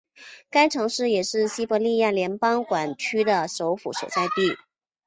[0.49, 4.57] 该城市也是西伯利亚联邦管区的首府所在地。